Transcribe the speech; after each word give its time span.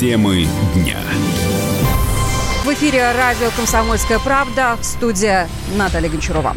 Темы 0.00 0.46
дня. 0.74 0.96
В 2.64 2.72
эфире 2.72 3.12
радио 3.12 3.50
«Комсомольская 3.54 4.18
правда» 4.18 4.78
в 4.80 4.82
студии 4.82 5.46
Наталья 5.76 6.08
Гончарова. 6.08 6.56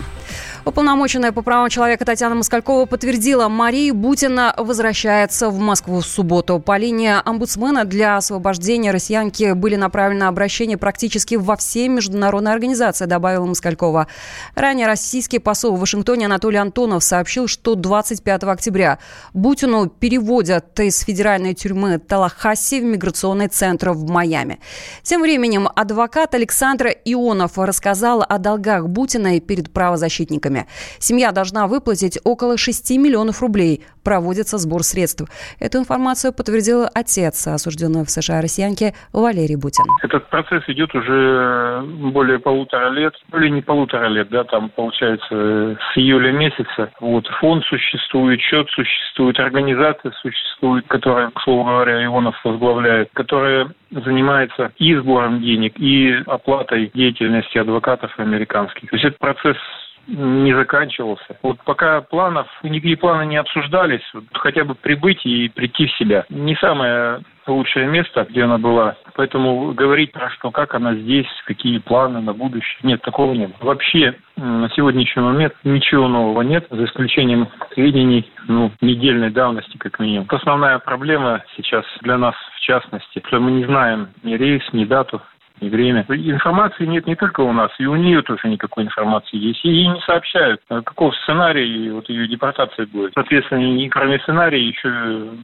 Уполномоченная 0.66 1.34
по 1.34 1.42
правам 1.42 1.68
человека 1.68 2.06
Татьяна 2.06 2.36
Москалькова 2.36 2.86
подтвердила, 2.86 3.50
Мария 3.50 3.94
Бутина 3.94 4.54
возвращается 4.58 5.50
в 5.50 5.60
Москву 5.60 6.00
в 6.00 6.06
субботу. 6.06 6.58
По 6.58 6.78
линии 6.78 7.12
омбудсмена 7.26 7.84
для 7.84 8.16
освобождения 8.16 8.92
россиянки 8.92 9.52
были 9.52 9.76
направлены 9.76 10.24
обращения 10.24 10.78
практически 10.78 11.36
во 11.36 11.58
все 11.58 11.90
международные 11.90 12.54
организации, 12.54 13.06
добавила 13.06 13.46
Москалькова. 13.46 14.08
Ранее 14.56 14.88
российский 14.88 15.40
посол 15.40 15.76
в 15.76 15.82
Вашингтоне 15.82 16.28
Анатолий 16.28 16.60
Антонов 16.60 17.04
сообщил, 17.04 17.50
что 17.50 17.76
25 17.76 18.44
октября 18.44 19.00
Бутину 19.34 19.88
переводят 19.90 20.80
из 20.80 21.02
федеральной 21.02 21.56
тюрьмы 21.56 21.98
Талахасси 21.98 22.80
в 22.80 22.86
миграционный 22.86 23.50
центр 23.50 23.90
в 23.90 24.10
Майами. 24.10 24.62
Тем 25.02 25.24
временем 25.24 25.68
адвокат 25.76 26.36
Александр 26.36 26.88
Ионов 27.04 27.58
рассказал 27.58 28.24
о 28.26 28.38
долгах 28.38 28.88
Бутиной 28.88 29.42
перед 29.42 29.70
правозащитниками 29.70 30.53
банками. 30.54 30.68
Семья 31.00 31.32
должна 31.32 31.68
выплатить 31.68 32.20
около 32.24 32.58
6 32.58 32.92
миллионов 32.98 33.42
рублей. 33.42 33.84
Проводится 34.04 34.58
сбор 34.58 34.84
средств. 34.84 35.24
Эту 35.60 35.78
информацию 35.78 36.34
подтвердил 36.34 36.86
отец 36.94 37.48
осужденного 37.48 38.06
в 38.06 38.10
США 38.10 38.42
россиянки 38.42 38.94
Валерий 39.14 39.56
Бутин. 39.56 39.86
Этот 40.04 40.30
процесс 40.30 40.64
идет 40.68 40.94
уже 40.94 41.82
более 42.12 42.40
полутора 42.40 42.90
лет. 42.90 43.14
Или 43.34 43.50
не 43.50 43.62
полутора 43.62 44.08
лет, 44.08 44.30
да, 44.30 44.44
там 44.44 44.70
получается 44.70 45.26
с 45.30 45.98
июля 45.98 46.32
месяца. 46.32 46.92
Вот 47.00 47.28
фонд 47.40 47.64
существует, 47.66 48.42
счет 48.42 48.68
существует, 48.72 49.40
организация 49.40 50.12
существует, 50.22 50.86
которая, 50.88 51.30
к 51.32 51.42
слову 51.42 51.64
говоря, 51.64 52.04
Ионов 52.04 52.36
возглавляет, 52.44 53.10
которая 53.14 53.70
занимается 53.92 54.72
и 54.78 54.96
сбором 54.96 55.42
денег, 55.42 55.80
и 55.80 56.14
оплатой 56.26 56.92
деятельности 56.94 57.58
адвокатов 57.58 58.12
американских. 58.18 58.90
То 58.90 58.96
есть 58.96 59.06
этот 59.06 59.20
процесс 59.20 59.58
не 60.08 60.54
заканчивался. 60.54 61.38
Вот 61.42 61.58
пока 61.64 62.02
планов, 62.02 62.48
никакие 62.64 62.98
планы 62.98 63.26
не 63.26 63.38
обсуждались, 63.38 64.04
вот 64.14 64.26
хотя 64.34 64.64
бы 64.64 64.76
прибыть 64.76 65.26
и 65.26 65.50
прийти 65.50 65.88
в 65.88 65.98
себя. 65.98 66.26
Не 66.30 66.56
самое 66.56 67.22
лучшее 67.48 67.88
место, 67.88 68.26
где 68.30 68.44
она 68.44 68.58
была. 68.58 68.96
Поэтому 69.16 69.74
говорить 69.74 70.12
про 70.12 70.30
что, 70.30 70.52
как 70.52 70.76
она 70.76 70.96
здесь, 70.96 71.28
какие 71.46 71.80
планы 71.80 72.22
на 72.22 72.34
будущее, 72.34 72.80
нет, 72.84 73.02
такого 73.02 73.34
нет. 73.34 73.52
Вообще 73.60 74.16
на 74.38 74.70
сегодняшний 74.70 75.22
момент 75.22 75.54
ничего 75.64 76.08
нового 76.08 76.42
нет, 76.42 76.66
за 76.70 76.86
исключением 76.86 77.48
сведений 77.74 78.32
ну, 78.48 78.72
недельной 78.82 79.30
давности, 79.30 79.78
как 79.78 80.00
минимум. 80.00 80.28
Основная 80.30 80.80
проблема 80.80 81.44
сейчас 81.56 81.86
для 82.02 82.18
нас, 82.18 82.36
в 82.56 82.60
частности, 82.62 83.22
что 83.28 83.40
мы 83.40 83.52
не 83.52 83.66
знаем 83.66 84.10
ни 84.24 84.36
рейс, 84.36 84.64
ни 84.72 84.86
дату 84.86 85.22
и 85.60 85.70
время. 85.70 86.06
Информации 86.10 86.86
нет 86.86 87.08
не 87.08 87.16
только 87.16 87.42
у 87.42 87.52
нас, 87.52 87.72
и 87.80 87.86
у 87.86 87.96
нее 87.96 88.22
тоже 88.22 88.48
никакой 88.48 88.84
информации 88.84 89.38
есть. 89.38 89.64
Ей 89.64 89.88
не 89.88 90.00
сообщают, 90.02 90.62
а 90.70 90.82
какого 90.82 91.12
сценария 91.24 91.92
вот 91.94 92.10
ее 92.10 92.28
депортация 92.28 92.88
будет. 92.88 93.14
Соответственно, 93.14 93.78
и 93.78 93.90
кроме 93.90 94.20
сценария 94.20 94.62
еще 94.62 94.90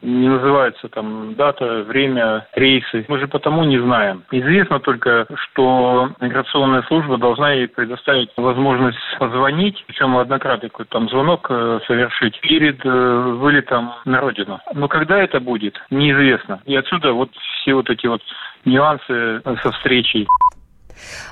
не 0.01 0.27
называется 0.27 0.89
там 0.89 1.35
дата, 1.35 1.83
время, 1.83 2.47
рейсы. 2.55 3.05
Мы 3.07 3.19
же 3.19 3.27
потому 3.27 3.63
не 3.63 3.79
знаем. 3.79 4.23
Известно 4.31 4.79
только, 4.79 5.25
что 5.35 6.11
миграционная 6.19 6.83
служба 6.83 7.17
должна 7.17 7.51
ей 7.51 7.67
предоставить 7.67 8.29
возможность 8.37 8.97
позвонить, 9.17 9.83
причем 9.87 10.17
однократный 10.17 10.69
какой-то 10.69 10.91
там 10.91 11.09
звонок 11.09 11.47
э, 11.49 11.79
совершить 11.87 12.39
перед 12.41 12.85
э, 12.85 12.89
вылетом 12.89 13.93
на 14.05 14.21
родину. 14.21 14.59
Но 14.73 14.87
когда 14.87 15.17
это 15.17 15.39
будет, 15.39 15.79
неизвестно. 15.89 16.61
И 16.65 16.75
отсюда 16.75 17.13
вот 17.13 17.31
все 17.61 17.73
вот 17.73 17.89
эти 17.89 18.07
вот 18.07 18.21
нюансы 18.65 19.41
со 19.43 19.71
встречей. 19.71 20.27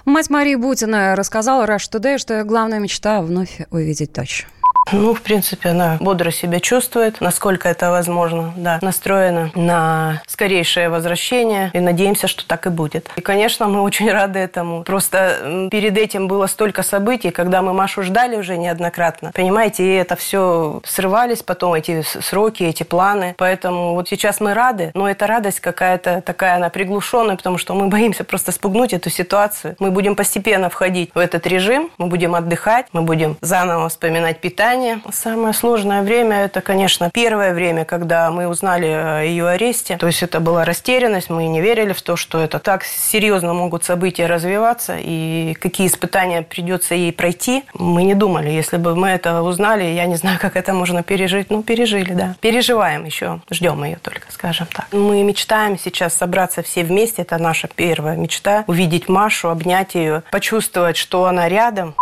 Мать 0.05 0.29
Марии 0.29 0.55
Бутина 0.55 1.15
рассказала 1.15 1.65
Rush 1.65 1.91
Today, 1.91 2.17
что 2.17 2.43
главная 2.43 2.79
мечта 2.79 3.21
вновь 3.21 3.59
увидеть 3.71 4.13
дочь. 4.13 4.47
Ну, 4.91 5.13
в 5.13 5.21
принципе, 5.21 5.69
она 5.69 5.97
бодро 5.99 6.31
себя 6.31 6.59
чувствует, 6.59 7.19
насколько 7.21 7.67
это 7.67 7.91
возможно, 7.91 8.53
да, 8.55 8.79
настроена 8.81 9.51
на 9.55 10.21
скорейшее 10.27 10.89
возвращение 10.89 11.71
и 11.73 11.79
надеемся, 11.79 12.27
что 12.27 12.47
так 12.47 12.67
и 12.67 12.69
будет. 12.69 13.09
И, 13.15 13.21
конечно, 13.21 13.67
мы 13.67 13.81
очень 13.81 14.11
рады 14.11 14.39
этому. 14.39 14.83
Просто 14.83 15.67
перед 15.71 15.97
этим 15.97 16.27
было 16.27 16.47
столько 16.47 16.83
событий, 16.83 17.31
когда 17.31 17.61
мы 17.61 17.73
Машу 17.73 18.03
ждали 18.03 18.37
уже 18.37 18.57
неоднократно, 18.57 19.31
понимаете, 19.33 19.83
и 19.83 19.95
это 19.95 20.15
все 20.15 20.81
срывались 20.85 21.43
потом, 21.43 21.73
эти 21.73 22.01
сроки, 22.01 22.63
эти 22.63 22.83
планы. 22.83 23.35
Поэтому 23.37 23.93
вот 23.93 24.07
сейчас 24.07 24.39
мы 24.39 24.53
рады, 24.53 24.91
но 24.93 25.09
эта 25.09 25.27
радость 25.27 25.59
какая-то 25.59 26.21
такая, 26.21 26.55
она 26.55 26.69
приглушенная, 26.69 27.35
потому 27.35 27.57
что 27.57 27.73
мы 27.73 27.87
боимся 27.97 28.23
просто 28.23 28.51
спугнуть 28.51 28.93
эту 28.93 29.09
ситуацию. 29.09 29.75
Мы 29.79 29.91
будем 29.91 30.15
постепенно 30.15 30.69
входить 30.69 31.11
в 31.13 31.19
этот 31.19 31.45
режим, 31.47 31.91
мы 31.97 32.07
будем 32.07 32.35
отдыхать, 32.35 32.87
мы 32.93 33.01
будем 33.01 33.37
заново 33.41 33.89
вспоминать 33.89 34.39
питание, 34.39 34.76
ожидания. 34.77 35.01
Самое 35.11 35.53
сложное 35.53 36.01
время– 36.01 36.45
это, 36.45 36.61
конечно, 36.61 37.09
первое 37.13 37.53
время, 37.53 37.85
когда 37.85 38.31
мы 38.31 38.47
узнали 38.47 38.87
о 38.87 39.21
ее 39.21 39.47
аресте. 39.47 39.97
То 39.97 40.07
есть 40.07 40.23
это 40.23 40.39
была 40.39 40.65
растерянность, 40.65 41.29
мы 41.29 41.47
не 41.47 41.61
верили 41.61 41.93
в 41.93 42.01
то, 42.01 42.15
что 42.15 42.39
это 42.39 42.59
так 42.59 42.83
серьезно 42.83 43.53
могут 43.53 43.83
события 43.83 44.27
развиваться 44.27 44.97
и 44.99 45.55
какие 45.59 45.87
испытания 45.87 46.41
придется 46.41 46.95
ей 46.95 47.11
пройти. 47.11 47.63
Мы 47.73 48.03
не 48.03 48.13
думали. 48.13 48.49
Если 48.49 48.77
бы 48.77 48.95
мы 48.95 49.09
это 49.09 49.41
узнали, 49.41 49.83
я 49.83 50.05
не 50.05 50.15
знаю, 50.15 50.39
как 50.39 50.55
это 50.55 50.73
можно 50.73 51.03
пережить. 51.03 51.49
Ну, 51.49 51.63
пережили, 51.63 52.13
да. 52.13 52.35
Переживаем 52.41 53.05
еще, 53.05 53.39
ждем 53.49 53.83
ее 53.83 53.97
только, 54.01 54.31
скажем 54.31 54.67
так. 54.73 54.87
Мы 54.91 55.23
мечтаем 55.23 55.77
сейчас 55.77 56.13
собраться 56.13 56.61
все 56.61 56.83
вместе, 56.83 57.23
это 57.23 57.37
наша 57.37 57.67
первая 57.67 58.15
мечта, 58.15 58.63
увидеть 58.67 59.09
Машу, 59.09 59.49
обнять 59.49 59.95
ее, 59.95 60.23
почувствовать, 60.31 60.97
что 60.97 61.25
она 61.25 61.49
рядом. 61.49 61.95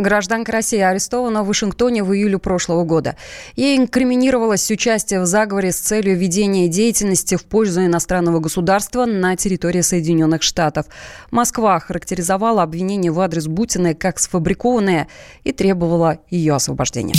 Гражданка 0.00 0.52
России 0.52 0.78
арестована 0.78 1.42
в 1.42 1.48
Вашингтоне 1.48 2.04
в 2.04 2.14
июле 2.14 2.38
прошлого 2.38 2.84
года. 2.84 3.16
Ей 3.56 3.76
инкриминировалось 3.76 4.70
участие 4.70 5.20
в 5.20 5.26
заговоре 5.26 5.72
с 5.72 5.78
целью 5.80 6.16
ведения 6.16 6.68
деятельности 6.68 7.34
в 7.34 7.44
пользу 7.44 7.84
иностранного 7.84 8.38
государства 8.38 9.06
на 9.06 9.34
территории 9.34 9.80
Соединенных 9.80 10.44
Штатов. 10.44 10.86
Москва 11.32 11.80
характеризовала 11.80 12.62
обвинение 12.62 13.10
в 13.10 13.18
адрес 13.18 13.48
Бутиной 13.48 13.96
как 13.96 14.20
сфабрикованное 14.20 15.08
и 15.42 15.50
требовала 15.50 16.20
ее 16.30 16.54
освобождения. 16.54 17.14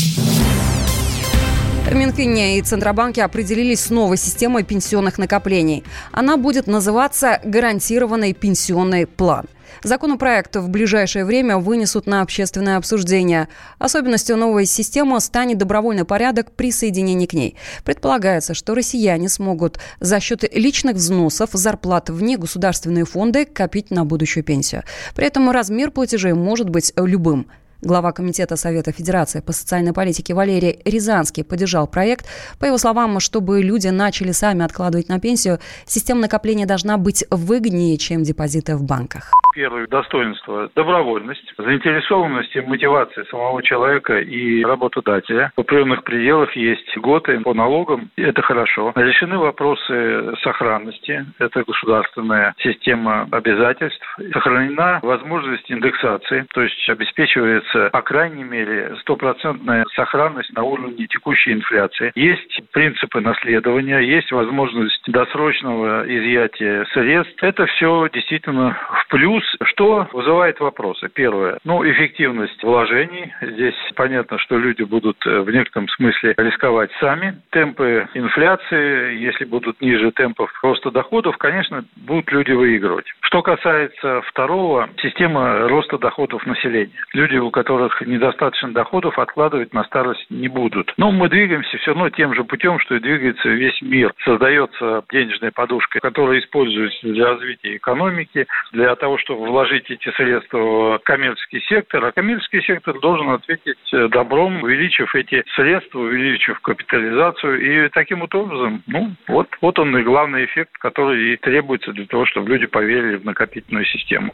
В 1.86 1.94
Минфине 1.94 2.60
и 2.60 2.62
Центробанке 2.62 3.24
определились 3.24 3.82
с 3.82 3.90
новой 3.90 4.16
системой 4.16 4.64
пенсионных 4.64 5.18
накоплений. 5.18 5.84
Она 6.14 6.38
будет 6.38 6.66
называться 6.68 7.42
«Гарантированный 7.44 8.32
пенсионный 8.32 9.06
план». 9.06 9.48
Законопроект 9.84 10.56
в 10.56 10.70
ближайшее 10.70 11.26
время 11.26 11.58
вынесут 11.58 12.08
на 12.08 12.22
общественное 12.22 12.78
обсуждение. 12.78 13.48
Особенностью 13.78 14.38
новой 14.38 14.66
системы 14.66 15.20
станет 15.20 15.58
добровольный 15.58 16.06
порядок 16.06 16.52
присоединения 16.52 17.28
к 17.28 17.34
ней. 17.34 17.56
Предполагается, 17.84 18.54
что 18.54 18.76
россияне 18.76 19.30
смогут 19.30 19.80
за 20.00 20.20
счет 20.20 20.44
личных 20.54 20.96
взносов, 20.96 21.50
зарплат 21.54 22.10
вне 22.10 22.38
государственные 22.38 23.06
фонды 23.06 23.46
копить 23.46 23.92
на 23.92 24.06
будущую 24.06 24.44
пенсию. 24.44 24.84
При 25.16 25.26
этом 25.26 25.50
размер 25.52 25.92
платежей 25.92 26.34
может 26.34 26.70
быть 26.70 26.94
любым. 26.96 27.48
Глава 27.82 28.12
Комитета 28.12 28.58
Совета 28.58 28.92
Федерации 28.92 29.40
по 29.40 29.54
социальной 29.54 29.94
политике 29.94 30.34
Валерий 30.34 30.82
Рязанский 30.84 31.46
поддержал 31.46 31.88
проект. 31.88 32.26
По 32.60 32.66
его 32.66 32.78
словам, 32.78 33.22
чтобы 33.22 33.62
люди 33.62 33.88
начали 33.88 34.34
сами 34.34 34.66
откладывать 34.66 35.08
на 35.08 35.18
пенсию, 35.22 35.60
система 35.86 36.20
накопления 36.20 36.66
должна 36.66 36.98
быть 36.98 37.24
выгоднее, 37.32 37.98
чем 37.98 38.24
депозиты 38.24 38.76
в 38.76 38.84
банках. 38.84 39.32
Первое 39.54 39.88
достоинство– 39.88 40.70
добровольность, 40.76 41.54
заинтересованность 41.58 42.56
и 42.56 42.62
мотивация 42.62 43.26
самого 43.26 43.62
человека 43.64 44.20
и 44.20 44.64
работодателя. 44.64 45.52
В 45.56 45.62
определенных 45.62 46.04
пределах 46.04 46.56
есть 46.56 46.98
годы 46.98 47.40
по 47.42 47.54
налогам, 47.54 48.10
это 48.16 48.42
хорошо. 48.42 48.94
Решены 48.96 49.38
вопросы 49.38 50.36
сохранности, 50.42 51.26
это 51.40 51.64
государственная 51.64 52.54
система 52.60 53.28
обязательств. 53.32 54.06
Сохранена 54.34 55.00
возможность 55.02 55.72
индексации, 55.72 56.46
то 56.54 56.62
есть 56.62 56.90
обеспечивается 56.90 57.90
по 57.92 58.02
крайней 58.02 58.44
мере, 58.44 58.96
стопроцентная 59.02 59.86
сохранность 59.96 60.54
на 60.56 60.64
уровне 60.64 61.08
текущей 61.08 61.54
инфляции. 61.54 62.12
Есть 62.16 62.62
принципы 62.72 63.20
наследования, 63.20 64.00
есть 64.00 64.32
возможность 64.32 65.04
досрочного 65.08 66.04
изъятия 66.08 66.86
средств. 66.94 67.42
Это 67.44 67.66
все 67.66 68.08
действительно 68.14 68.78
в 68.90 69.08
плюс, 69.10 69.44
что 69.64 70.08
вызывает 70.14 70.60
вопросы. 70.60 71.10
Первое, 71.14 71.60
ну, 71.64 71.84
эффективность 71.90 72.62
вложений. 72.64 73.34
Здесь 73.42 73.76
понятно, 73.96 74.38
что 74.40 74.58
люди 74.58 74.84
будут 74.84 75.18
э, 75.26 75.40
в 75.42 75.50
некотором 75.52 75.88
смысле 75.90 76.34
рисковать 76.38 76.92
сами. 77.00 77.42
Темпы 77.52 78.08
инфляции, 78.14 79.18
если 79.20 79.46
будут 79.46 79.82
ниже 79.82 80.12
темпов 80.12 80.52
роста 80.62 80.92
доходов, 80.92 81.38
конечно, 81.38 81.86
будут 81.96 82.32
люди 82.32 82.52
выигрывать. 82.52 83.06
Что 83.22 83.42
касается 83.42 84.22
второго, 84.24 84.90
система 85.02 85.68
роста 85.68 85.98
доходов 85.98 86.46
населения. 86.46 86.92
Люди, 87.14 87.38
у 87.38 87.52
которых 87.52 88.02
недостаточно 88.02 88.74
доходов, 88.74 89.20
откладывать 89.20 89.74
на 89.74 89.84
старость 89.84 90.26
не 90.30 90.48
будут. 90.48 90.94
Но 90.98 91.12
мы 91.12 91.30
двигаемся 91.30 91.78
все 91.78 91.92
равно 91.92 92.10
тем 92.10 92.34
же 92.34 92.44
путем, 92.44 92.80
что 92.80 92.96
и 92.96 93.00
двигается 93.00 93.50
весь 93.50 93.80
мир. 93.82 94.14
Создается 94.24 95.04
денежная 95.12 95.52
подушка, 95.52 96.00
которая 96.00 96.40
используется 96.40 97.08
для 97.08 97.28
развития 97.28 97.78
экономики, 97.78 98.48
для 98.72 98.96
того, 98.96 99.18
чтобы 99.18 99.29
вложить 99.36 99.90
эти 99.90 100.10
средства 100.12 100.58
в 100.60 101.00
коммерческий 101.04 101.62
сектор. 101.62 102.06
А 102.06 102.12
коммерческий 102.12 102.62
сектор 102.62 103.00
должен 103.00 103.30
ответить 103.30 103.78
добром, 104.12 104.64
увеличив 104.64 105.14
эти 105.16 105.44
средства, 105.56 106.00
увеличив 106.00 106.60
капитализацию. 106.62 107.86
И 107.86 107.90
таким 107.90 108.22
вот 108.22 108.34
образом, 108.36 108.84
ну, 108.88 109.12
вот, 109.28 109.48
вот 109.62 109.80
он 109.80 109.98
и 109.98 110.04
главный 110.04 110.46
эффект, 110.46 110.78
который 110.80 111.34
и 111.34 111.38
требуется 111.38 111.92
для 111.92 112.06
того, 112.06 112.26
чтобы 112.26 112.50
люди 112.50 112.66
поверили 112.68 113.18
в 113.18 113.26
накопительную 113.26 113.86
систему. 113.86 114.34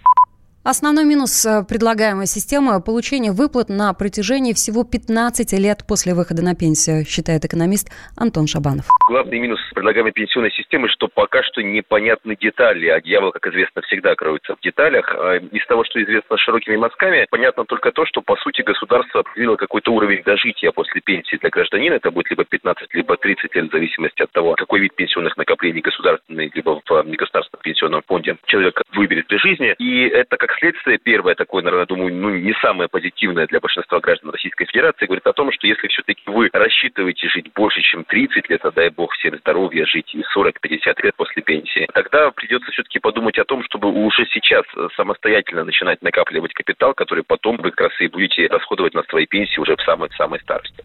Основной 0.65 1.05
минус 1.05 1.45
э, 1.45 1.63
предлагаемой 1.63 2.25
системы– 2.25 2.81
получение 2.83 3.31
выплат 3.31 3.69
на 3.69 3.93
протяжении 3.93 4.53
всего 4.53 4.83
15 4.83 5.53
лет 5.59 5.85
после 5.87 6.15
выхода 6.15 6.41
на 6.41 6.55
пенсию, 6.55 7.05
считает 7.05 7.45
экономист 7.45 7.93
Антон 8.17 8.47
Шабанов. 8.47 8.85
Главный 9.07 9.37
минус 9.37 9.59
предлагаемой 9.75 10.11
пенсионной 10.11 10.49
системы, 10.49 10.89
что 10.89 11.07
пока 11.07 11.43
что 11.43 11.61
непонятны 11.61 12.35
детали, 12.35 12.87
а 12.87 12.99
дьявол, 12.99 13.31
как 13.31 13.45
известно, 13.45 13.83
всегда 13.83 14.15
кроется 14.15 14.55
в 14.55 14.61
деталях. 14.61 15.05
А 15.13 15.35
из 15.35 15.63
того, 15.67 15.83
что 15.85 16.01
известно 16.01 16.35
широкими 16.39 16.77
мазками, 16.77 17.27
понятно 17.29 17.65
только 17.65 17.91
то, 17.91 18.07
что, 18.07 18.23
по 18.23 18.35
сути, 18.37 18.63
государство 18.63 19.19
определило 19.19 19.57
какой-то 19.57 19.93
уровень 19.93 20.23
дожития 20.23 20.71
после 20.71 20.99
пенсии 21.01 21.37
для 21.37 21.51
гражданина. 21.51 21.93
Это 21.93 22.09
будет 22.09 22.31
либо 22.31 22.43
15, 22.43 22.91
либо 22.95 23.17
30 23.17 23.53
лет, 23.53 23.67
в 23.67 23.71
зависимости 23.71 24.23
от 24.23 24.31
того, 24.31 24.55
какой 24.55 24.79
вид 24.79 24.95
пенсионных 24.95 25.37
накоплений 25.37 25.81
государственный, 25.81 26.51
либо 26.55 26.81
в 26.83 27.05
негосударственном 27.05 27.61
пенсионном 27.61 28.01
фонде 28.07 28.35
человек 28.47 28.81
выберет 28.95 29.27
при 29.27 29.37
жизни. 29.37 29.75
И 29.77 30.07
это 30.07 30.37
как 30.37 30.54
следствие, 30.59 30.97
первое 30.97 31.35
такое, 31.35 31.63
наверное, 31.63 31.85
думаю, 31.85 32.13
ну, 32.13 32.29
не 32.29 32.53
самое 32.61 32.89
позитивное 32.89 33.47
для 33.47 33.59
большинства 33.59 33.99
граждан 33.99 34.31
Российской 34.31 34.65
Федерации, 34.65 35.05
говорит 35.05 35.27
о 35.27 35.33
том, 35.33 35.51
что 35.51 35.67
если 35.67 35.87
все-таки 35.87 36.21
вы 36.25 36.49
рассчитываете 36.51 37.29
жить 37.29 37.51
больше, 37.53 37.81
чем 37.81 38.03
30 38.03 38.49
лет, 38.49 38.65
а 38.65 38.71
дай 38.71 38.89
бог 38.89 39.13
всем 39.13 39.37
здоровья, 39.37 39.85
жить 39.85 40.13
и 40.13 40.23
40-50 40.35 41.03
лет 41.03 41.15
после 41.15 41.41
пенсии, 41.41 41.87
тогда 41.93 42.31
придется 42.31 42.71
все-таки 42.71 42.99
подумать 42.99 43.37
о 43.37 43.45
том, 43.45 43.63
чтобы 43.63 43.89
уже 43.89 44.25
сейчас 44.27 44.65
самостоятельно 44.95 45.63
начинать 45.63 46.01
накапливать 46.01 46.53
капитал, 46.53 46.93
который 46.93 47.23
потом 47.23 47.57
вы 47.57 47.71
как 47.71 47.89
раз 47.89 48.01
и 48.01 48.07
будете 48.07 48.47
расходовать 48.47 48.93
на 48.93 49.03
свои 49.03 49.25
пенсии 49.25 49.59
уже 49.59 49.75
в 49.75 49.81
самой-самой 49.81 50.39
старости. 50.41 50.83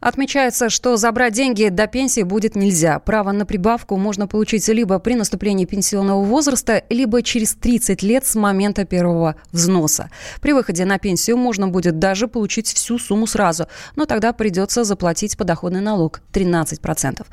Отмечается, 0.00 0.70
что 0.70 0.96
забрать 0.96 1.34
деньги 1.34 1.68
до 1.68 1.86
пенсии 1.86 2.22
будет 2.22 2.56
нельзя. 2.56 2.98
Право 3.00 3.32
на 3.32 3.44
прибавку 3.44 3.96
можно 3.96 4.26
получить 4.26 4.66
либо 4.68 4.98
при 4.98 5.14
наступлении 5.14 5.66
пенсионного 5.66 6.24
возраста, 6.24 6.82
либо 6.88 7.22
через 7.22 7.54
30 7.54 8.02
лет 8.02 8.24
с 8.24 8.34
момента 8.34 8.86
первого 8.86 9.36
взноса. 9.52 10.10
При 10.40 10.52
выходе 10.54 10.86
на 10.86 10.98
пенсию 10.98 11.36
можно 11.36 11.68
будет 11.68 11.98
даже 11.98 12.28
получить 12.28 12.72
всю 12.72 12.98
сумму 12.98 13.26
сразу, 13.26 13.66
но 13.94 14.06
тогда 14.06 14.32
придется 14.32 14.84
заплатить 14.84 15.36
подоходный 15.36 15.82
налог 15.82 16.22
13%. 16.32 17.26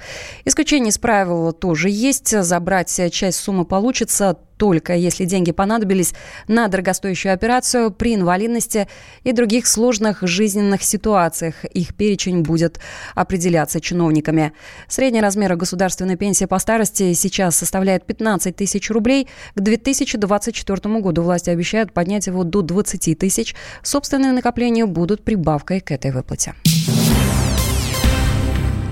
Исключение 0.44 0.90
из 0.90 0.98
правила 0.98 1.54
тоже 1.54 1.90
есть. 1.90 2.28
Забрать 2.44 3.00
часть 3.12 3.40
суммы 3.40 3.64
получится 3.64 4.38
только 4.58 4.96
если 4.96 5.26
деньги 5.26 5.52
понадобились 5.52 6.14
на 6.48 6.68
дорогостоящую 6.68 7.34
операцию 7.34 7.92
при 7.92 8.16
инвалидности 8.16 8.88
и 9.24 9.32
других 9.32 9.68
сложных 9.68 10.20
жизненных 10.22 10.84
ситуациях. 10.84 11.64
Их 11.66 11.96
перечень 11.96 12.42
будет 12.42 12.80
определяться 13.16 13.80
чиновниками. 13.80 14.54
Средний 14.88 15.22
размер 15.22 15.56
государственной 15.56 16.18
пенсии 16.18 16.46
по 16.46 16.60
старости 16.60 17.14
сейчас 17.14 17.56
составляет 17.56 18.06
15 18.06 18.56
тысяч 18.56 18.90
рублей. 18.90 19.28
К 19.56 19.62
2024 19.62 21.00
году 21.00 21.22
власти 21.22 21.50
обещают 21.50 21.94
поднять 21.94 22.28
его 22.28 22.44
до 22.44 22.62
20 22.62 23.18
тысяч. 23.18 23.56
Собственные 23.84 24.32
накопления 24.32 24.86
будут 24.86 25.24
прибавкой 25.24 25.80
к 25.80 25.92
этой 25.92 26.12
выплате. 26.12 26.54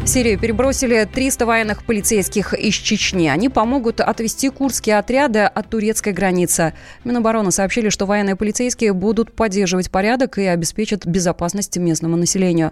В 0.06 0.08
Сирию 0.08 0.40
перебросили 0.40 1.04
300 1.04 1.48
военных 1.48 1.84
полицейских 1.84 2.54
из 2.54 2.76
Чечни. 2.76 3.28
Они 3.28 3.50
помогут 3.50 4.02
отвести 4.02 4.50
курдские 4.50 5.00
отряды 5.00 5.40
от 5.40 5.72
турецкой 5.72 6.14
границы. 6.14 6.76
Минобороны 7.04 7.52
сообщили, 7.52 7.90
что 7.90 8.06
военные 8.06 8.36
полицейские 8.36 8.94
будут 8.94 9.36
поддерживать 9.36 9.90
порядок 9.90 10.38
и 10.38 10.46
обеспечат 10.46 11.08
безопасность 11.08 11.76
местному 11.78 12.18
населению. 12.18 12.72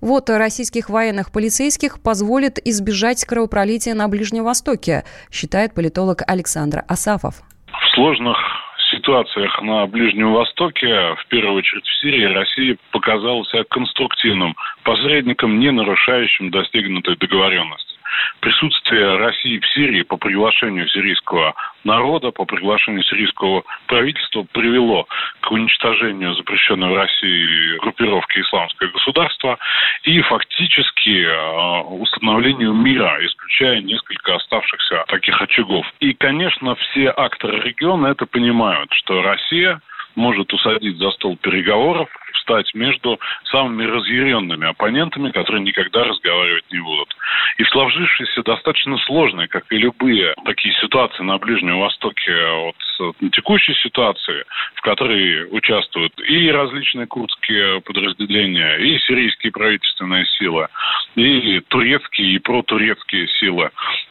Вот 0.00 0.30
российских 0.30 0.88
военных 0.88 1.32
полицейских 1.32 2.00
позволит 2.00 2.58
избежать 2.66 3.26
кровопролития 3.26 3.92
на 3.92 4.08
Ближнем 4.08 4.44
Востоке, 4.44 5.04
считает 5.30 5.74
политолог 5.74 6.22
Александр 6.26 6.84
Асафов. 6.88 7.42
В 7.66 7.94
сложных 7.94 8.38
ситуациях 8.90 9.60
на 9.62 9.86
Ближнем 9.86 10.32
Востоке, 10.32 11.14
в 11.14 11.26
первую 11.28 11.58
очередь 11.58 11.86
в 11.86 12.00
Сирии, 12.00 12.24
Россия 12.24 12.76
показала 12.90 13.44
себя 13.46 13.64
конструктивным 13.68 14.54
посредником, 14.82 15.58
не 15.58 15.70
нарушающим 15.70 16.50
достигнутой 16.50 17.16
договоренности 17.16 17.89
присутствие 18.40 19.16
России 19.16 19.58
в 19.58 19.66
Сирии 19.68 20.02
по 20.02 20.16
приглашению 20.16 20.88
сирийского 20.88 21.54
народа, 21.84 22.30
по 22.30 22.44
приглашению 22.44 23.02
сирийского 23.02 23.64
правительства 23.86 24.46
привело 24.52 25.06
к 25.40 25.50
уничтожению 25.50 26.34
запрещенной 26.34 26.90
в 26.90 26.96
России 26.96 27.78
группировки 27.78 28.40
«Исламское 28.40 28.88
государство» 28.90 29.58
и 30.04 30.20
фактически 30.22 31.24
э, 31.24 31.80
установлению 31.82 32.72
мира, 32.72 33.18
исключая 33.24 33.80
несколько 33.80 34.36
оставшихся 34.36 35.04
таких 35.08 35.40
очагов. 35.40 35.86
И, 36.00 36.12
конечно, 36.14 36.74
все 36.76 37.12
акторы 37.16 37.60
региона 37.60 38.08
это 38.08 38.26
понимают, 38.26 38.92
что 38.92 39.22
Россия 39.22 39.80
может 40.16 40.52
усадить 40.52 40.98
за 40.98 41.10
стол 41.12 41.36
переговоров 41.36 42.08
встать 42.34 42.72
между 42.74 43.18
самыми 43.44 43.84
разъяренными 43.84 44.68
оппонентами, 44.68 45.30
которые 45.30 45.62
никогда 45.62 46.04
разговаривать 46.04 46.64
не 46.70 46.80
будут. 46.80 47.14
И 47.58 47.62
в 47.62 47.68
сложившейся 47.68 48.42
достаточно 48.42 48.98
сложной, 48.98 49.48
как 49.48 49.64
и 49.70 49.76
любые 49.76 50.34
такие 50.44 50.74
ситуации 50.74 51.22
на 51.22 51.38
Ближнем 51.38 51.78
Востоке, 51.78 52.32
вот 52.64 52.76
текущей 53.32 53.74
ситуации, 53.74 54.44
в 54.74 54.80
которой 54.82 55.48
участвуют 55.50 56.12
и 56.20 56.50
различные 56.50 57.06
курдские 57.06 57.80
подразделения, 57.80 58.76
и 58.76 58.98
сирийские 58.98 59.52
правительственные 59.52 60.26
силы, 60.38 60.68
и 61.16 61.60
турецкие, 61.68 62.34
и 62.34 62.38
протурецкие 62.38 63.28
силы, 63.38 63.70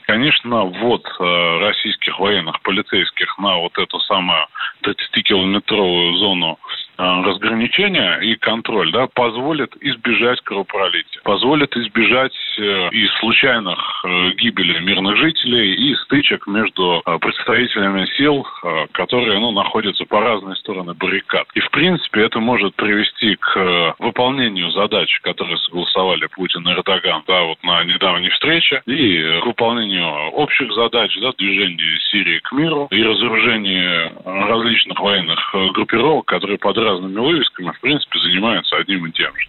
конечно, 0.09 0.63
вот 0.63 1.05
э, 1.19 1.59
российских 1.59 2.19
военных 2.19 2.61
полицейских 2.61 3.37
на 3.37 3.57
вот 3.57 3.77
эту 3.77 3.99
самую 3.99 4.47
30-километровую 4.83 6.17
зону 6.17 6.57
Э, 6.99 7.21
разграничения 7.23 8.17
и 8.19 8.35
контроль 8.35 8.91
да, 8.91 9.07
позволит 9.07 9.73
избежать 9.79 10.41
кровопролития, 10.41 11.21
позволит 11.23 11.75
избежать 11.77 12.35
э, 12.57 12.89
и 12.91 13.07
случайных 13.19 13.79
э, 14.03 14.31
гибели 14.31 14.79
мирных 14.79 15.15
жителей, 15.15 15.75
и 15.75 15.95
стычек 15.95 16.45
между 16.45 17.01
представителями 17.21 18.05
сил, 18.17 18.45
которые 18.91 19.39
ну, 19.39 19.51
находятся 19.51 20.03
по 20.05 20.19
разные 20.19 20.55
стороны 20.57 20.93
баррикад. 20.93 21.47
И, 21.53 21.61
в 21.61 21.69
принципе, 21.71 22.23
это 22.23 22.39
может 22.39 22.75
привести 22.75 23.35
к 23.35 23.95
выполнению 23.99 24.71
задач, 24.71 25.19
которые 25.21 25.57
согласовали 25.57 26.27
Путин 26.27 26.67
и 26.67 26.71
Эрдоган 26.73 27.23
да, 27.27 27.43
вот 27.43 27.63
на 27.63 27.83
недавней 27.83 28.29
встрече, 28.29 28.81
и 28.85 29.39
к 29.41 29.45
выполнению 29.45 30.31
общих 30.31 30.71
задач, 30.73 31.17
да, 31.21 31.31
движения 31.37 31.99
Сирии 32.11 32.39
к 32.39 32.51
миру, 32.51 32.87
и 32.91 33.01
разоружения 33.03 34.11
различных 34.25 34.99
военных 34.99 35.55
группировок, 35.73 36.25
которые 36.25 36.57
под 36.57 36.77
разными 36.89 37.19
вывесками, 37.19 37.71
в 37.71 37.79
принципе, 37.79 38.19
занимаются 38.19 38.77
одним 38.77 39.05
и 39.05 39.11
тем 39.11 39.35
же. 39.35 39.47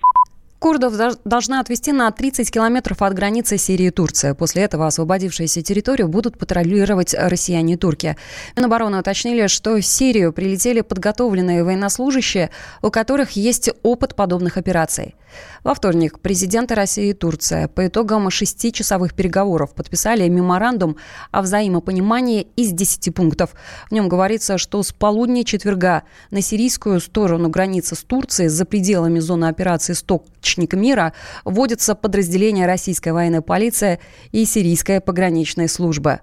Курдов 0.60 0.92
должна 1.24 1.60
отвести 1.60 1.90
на 1.90 2.10
30 2.10 2.50
километров 2.50 3.00
от 3.00 3.14
границы 3.14 3.56
Сирии 3.56 3.86
и 3.86 3.90
Турции. 3.90 4.32
После 4.32 4.64
этого 4.64 4.86
освободившиеся 4.86 5.62
территорию 5.62 6.06
будут 6.06 6.36
патрулировать 6.36 7.14
россияне 7.14 7.74
и 7.74 7.76
турки. 7.78 8.14
Минобороны 8.56 8.98
уточнили, 8.98 9.46
что 9.46 9.76
в 9.76 9.82
Сирию 9.82 10.34
прилетели 10.34 10.82
подготовленные 10.82 11.64
военнослужащие, 11.64 12.50
у 12.82 12.90
которых 12.90 13.30
есть 13.30 13.70
опыт 13.82 14.14
подобных 14.14 14.58
операций. 14.58 15.14
Во 15.62 15.74
вторник 15.74 16.18
президенты 16.20 16.74
России 16.74 17.10
и 17.10 17.14
Турция 17.14 17.68
по 17.68 17.86
итогам 17.86 18.28
шестичасовых 18.30 19.14
переговоров 19.14 19.74
подписали 19.74 20.28
меморандум 20.28 20.96
о 21.30 21.42
взаимопонимании 21.42 22.48
из 22.56 22.72
10 22.72 23.14
пунктов. 23.14 23.50
В 23.88 23.92
нем 23.92 24.08
говорится, 24.08 24.58
что 24.58 24.82
с 24.82 24.92
полудня 24.92 25.44
четверга 25.44 26.02
на 26.30 26.40
сирийскую 26.40 27.00
сторону 27.00 27.48
границы 27.48 27.94
с 27.94 28.00
Турцией 28.02 28.48
за 28.48 28.64
пределами 28.64 29.18
зоны 29.20 29.46
операции 29.46 29.92
«Сток 29.92 30.26
источник 30.50 30.74
мира 30.74 31.12
вводятся 31.44 31.94
подразделения 31.94 32.66
российской 32.66 33.10
военной 33.10 33.40
полиции 33.40 34.00
и 34.32 34.44
сирийская 34.44 35.00
пограничная 35.00 35.68
служба. 35.68 36.20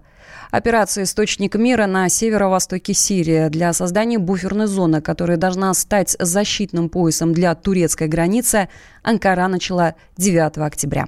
Операция 0.51 1.03
«Источник 1.03 1.55
мира» 1.55 1.87
на 1.87 2.09
северо-востоке 2.09 2.93
Сирии 2.93 3.49
для 3.49 3.73
создания 3.73 4.17
буферной 4.17 4.67
зоны, 4.67 5.01
которая 5.01 5.37
должна 5.37 5.73
стать 5.73 6.15
защитным 6.19 6.89
поясом 6.89 7.33
для 7.33 7.53
турецкой 7.55 8.07
границы, 8.07 8.69
Анкара 9.03 9.47
начала 9.47 9.95
9 10.17 10.57
октября. 10.57 11.07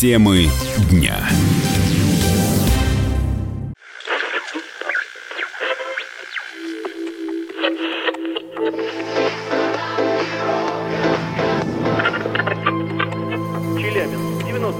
Темы 0.00 0.48
дня. 0.90 1.16